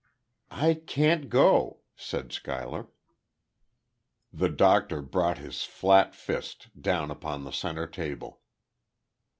"I 0.49 0.73
can't 0.87 1.29
go," 1.29 1.81
said 1.95 2.33
Schuyler. 2.33 2.87
The 4.33 4.49
doctor 4.49 4.99
brought 5.03 5.37
his 5.37 5.61
flat 5.63 6.15
fist 6.15 6.69
down 6.81 7.11
upon 7.11 7.43
the 7.43 7.51
center 7.51 7.85
table. 7.85 8.41